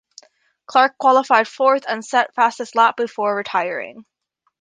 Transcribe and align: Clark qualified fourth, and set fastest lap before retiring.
Clark 0.65 0.97
qualified 0.97 1.47
fourth, 1.47 1.85
and 1.87 2.03
set 2.03 2.33
fastest 2.33 2.73
lap 2.73 2.97
before 2.97 3.35
retiring. 3.35 4.07